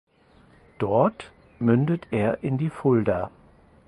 Dort 0.79 1.31
mündet 1.59 2.07
er 2.09 2.39
in 2.43 2.57
die 2.57 2.71
Fulda. 2.71 3.29